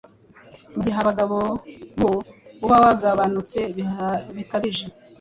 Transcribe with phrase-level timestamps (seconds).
[0.75, 1.37] mu gihe abagabo
[2.01, 2.11] bo
[2.63, 3.59] uba wagabanutse
[4.35, 4.85] bikabije